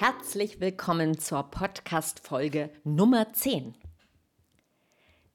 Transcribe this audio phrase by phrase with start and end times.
[0.00, 3.74] Herzlich willkommen zur Podcast-Folge Nummer 10.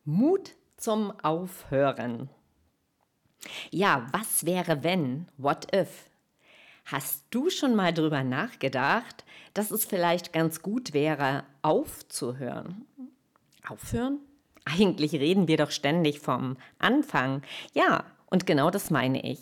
[0.05, 2.29] Mut zum Aufhören.
[3.71, 5.27] Ja, was wäre wenn?
[5.35, 6.09] What if?
[6.85, 12.85] Hast du schon mal drüber nachgedacht, dass es vielleicht ganz gut wäre, aufzuhören?
[13.67, 14.19] Aufhören?
[14.63, 17.41] Eigentlich reden wir doch ständig vom Anfang.
[17.73, 19.41] Ja, und genau das meine ich.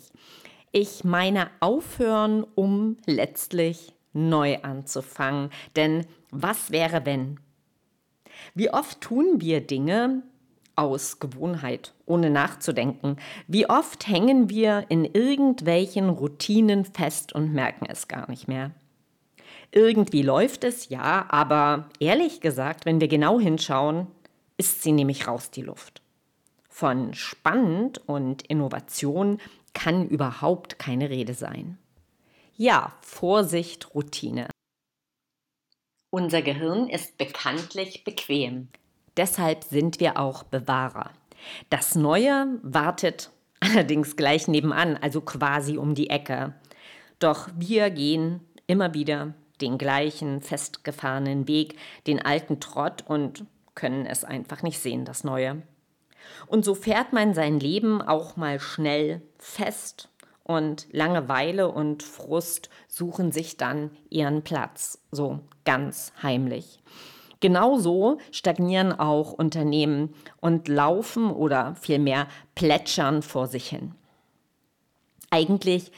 [0.72, 5.50] Ich meine aufhören, um letztlich neu anzufangen.
[5.76, 7.40] Denn was wäre, wenn?
[8.54, 10.22] Wie oft tun wir Dinge
[10.76, 13.16] aus Gewohnheit, ohne nachzudenken?
[13.46, 18.70] Wie oft hängen wir in irgendwelchen Routinen fest und merken es gar nicht mehr?
[19.70, 24.06] Irgendwie läuft es, ja, aber ehrlich gesagt, wenn wir genau hinschauen,
[24.58, 26.02] ist sie nämlich raus die Luft.
[26.68, 29.38] Von spannend und Innovation
[29.72, 31.78] kann überhaupt keine Rede sein.
[32.56, 34.48] Ja, Vorsicht, Routine.
[36.10, 38.68] Unser Gehirn ist bekanntlich bequem.
[39.16, 41.10] Deshalb sind wir auch Bewahrer.
[41.70, 43.30] Das Neue wartet
[43.60, 46.54] allerdings gleich nebenan, also quasi um die Ecke.
[47.18, 54.24] Doch wir gehen immer wieder den gleichen festgefahrenen Weg, den alten Trott und können es
[54.24, 55.62] einfach nicht sehen, das Neue.
[56.46, 60.10] Und so fährt man sein Leben auch mal schnell fest
[60.44, 66.80] und Langeweile und Frust suchen sich dann ihren Platz, so ganz heimlich.
[67.40, 73.96] Genauso stagnieren auch Unternehmen und laufen oder vielmehr plätschern vor sich hin.
[75.30, 75.90] Eigentlich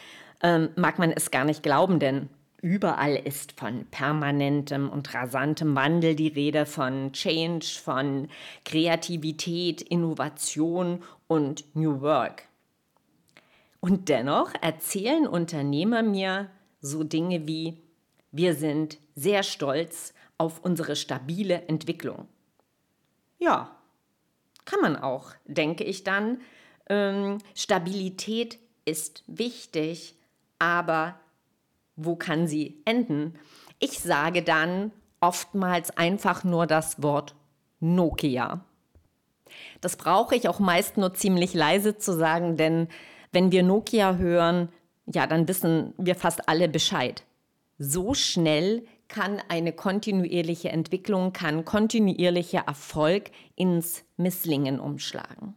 [0.43, 2.31] ähm, mag man es gar nicht glauben, denn
[2.63, 8.29] überall ist von permanentem und rasantem Wandel die Rede, von Change, von
[8.65, 12.45] Kreativität, Innovation und New Work.
[13.85, 16.49] Und dennoch erzählen Unternehmer mir
[16.81, 17.83] so Dinge wie,
[18.33, 22.27] wir sind sehr stolz auf unsere stabile Entwicklung.
[23.39, 23.77] Ja,
[24.65, 26.41] kann man auch, denke ich dann.
[26.89, 30.15] Ähm, Stabilität ist wichtig,
[30.59, 31.21] aber
[31.95, 33.39] wo kann sie enden?
[33.81, 37.35] Ich sage dann oftmals einfach nur das Wort
[37.81, 38.65] Nokia.
[39.83, 42.89] Das brauche ich auch meist nur ziemlich leise zu sagen, denn
[43.35, 44.69] wenn wir Nokia hören,
[45.07, 47.25] ja, dann wissen wir fast alle Bescheid.
[47.79, 55.55] So schnell kann eine kontinuierliche Entwicklung, kann kontinuierlicher Erfolg ins Misslingen umschlagen.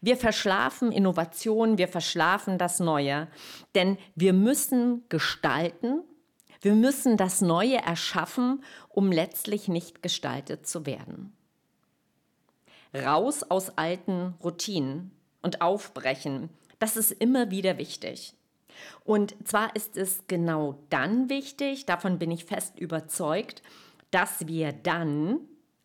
[0.00, 3.28] Wir verschlafen Innovation, wir verschlafen das Neue,
[3.74, 6.02] denn wir müssen gestalten,
[6.60, 11.36] wir müssen das Neue erschaffen, um letztlich nicht gestaltet zu werden.
[12.94, 15.10] Raus aus alten Routinen
[15.42, 16.48] und aufbrechen,
[16.78, 18.34] das ist immer wieder wichtig.
[19.04, 23.62] Und zwar ist es genau dann wichtig, davon bin ich fest überzeugt,
[24.10, 25.40] dass wir dann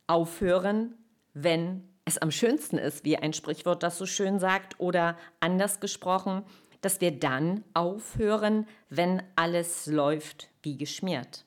[0.07, 0.95] aufhören,
[1.33, 6.44] wenn es am schönsten ist, wie ein Sprichwort das so schön sagt, oder anders gesprochen,
[6.81, 11.45] dass wir dann aufhören, wenn alles läuft wie geschmiert.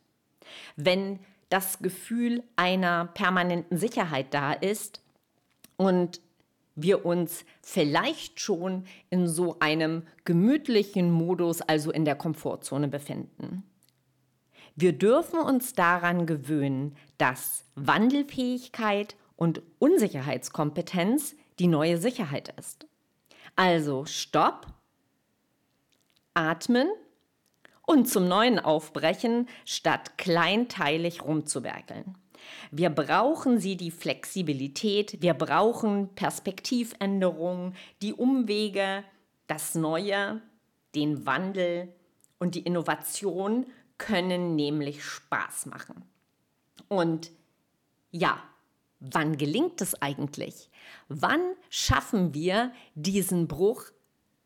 [0.76, 5.02] Wenn das Gefühl einer permanenten Sicherheit da ist
[5.76, 6.20] und
[6.75, 13.65] wir uns vielleicht schon in so einem gemütlichen Modus, also in der Komfortzone befinden.
[14.75, 22.87] Wir dürfen uns daran gewöhnen, dass Wandelfähigkeit und Unsicherheitskompetenz die neue Sicherheit ist.
[23.55, 24.67] Also Stopp,
[26.32, 26.88] atmen
[27.87, 32.17] und zum neuen aufbrechen, statt kleinteilig rumzuwerkeln.
[32.71, 39.05] Wir brauchen sie die Flexibilität, wir brauchen Perspektivänderungen, die Umwege,
[39.47, 40.41] das Neue,
[40.94, 41.93] den Wandel
[42.39, 43.67] und die Innovation
[43.99, 46.05] können nämlich Spaß machen.
[46.89, 47.31] Und
[48.11, 48.43] ja,
[49.00, 50.71] wann gelingt es eigentlich?
[51.09, 51.41] Wann
[51.71, 53.85] schaffen wir diesen Bruch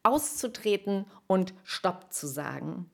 [0.02, 2.90] auszutreten und Stopp zu sagen?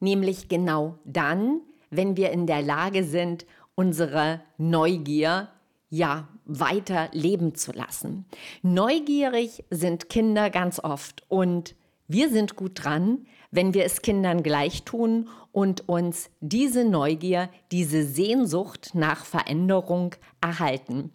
[0.00, 1.60] Nämlich genau dann,
[1.90, 5.48] wenn wir in der Lage sind, unsere Neugier
[5.88, 8.24] ja weiter leben zu lassen.
[8.62, 11.74] Neugierig sind Kinder ganz oft und
[12.08, 18.04] Wir sind gut dran, wenn wir es Kindern gleich tun und uns diese Neugier, diese
[18.04, 21.12] Sehnsucht nach Veränderung erhalten.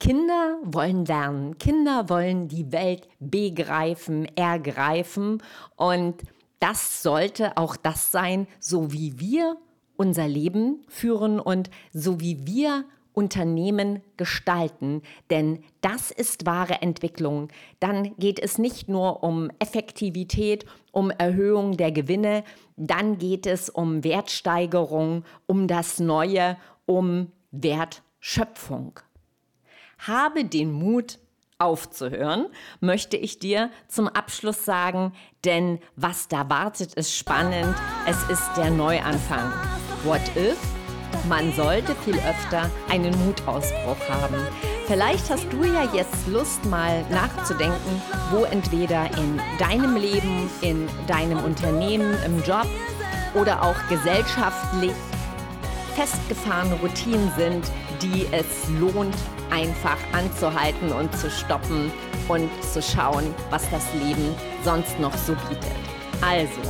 [0.00, 5.42] Kinder wollen lernen, Kinder wollen die Welt begreifen, ergreifen
[5.76, 6.22] und
[6.60, 9.56] das sollte auch das sein, so wie wir
[9.98, 17.48] unser Leben führen und so wie wir Unternehmen gestalten, denn das ist wahre Entwicklung.
[17.80, 22.44] Dann geht es nicht nur um Effektivität, um Erhöhung der Gewinne,
[22.76, 26.56] dann geht es um Wertsteigerung, um das Neue,
[26.86, 29.00] um Wertschöpfung.
[29.98, 31.18] Habe den Mut,
[31.58, 32.46] aufzuhören,
[32.80, 35.12] möchte ich dir zum Abschluss sagen,
[35.44, 37.74] denn was da wartet, ist spannend.
[38.06, 39.52] Es ist der Neuanfang.
[40.04, 40.56] What if?
[41.28, 44.36] Man sollte viel öfter einen Mutausbruch haben.
[44.86, 51.42] Vielleicht hast du ja jetzt Lust, mal nachzudenken, wo entweder in deinem Leben, in deinem
[51.42, 52.66] Unternehmen, im Job
[53.34, 54.92] oder auch gesellschaftlich
[55.96, 57.64] festgefahrene Routinen sind,
[58.00, 59.16] die es lohnt,
[59.50, 61.90] einfach anzuhalten und zu stoppen
[62.28, 65.72] und zu schauen, was das Leben sonst noch so bietet.
[66.20, 66.60] Also,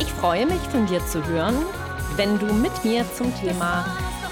[0.00, 1.64] ich freue mich von dir zu hören
[2.16, 3.84] wenn du mit mir zum Thema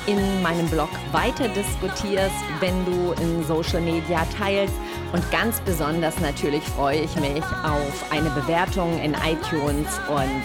[0.06, 4.74] in meinem Blog weiter diskutierst, wenn du in Social Media teilst.
[5.12, 10.42] Und ganz besonders natürlich freue ich mich auf eine Bewertung in iTunes und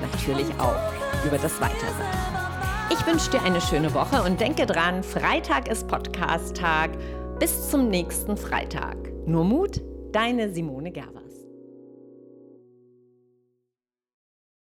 [0.00, 0.76] natürlich auch
[1.24, 2.38] über das Weitersagen.
[2.90, 6.90] Ich wünsche dir eine schöne Woche und denke dran, Freitag ist Podcast-Tag.
[7.38, 8.96] Bis zum nächsten Freitag.
[9.26, 9.80] Nur Mut,
[10.12, 11.17] deine Simone Gerber.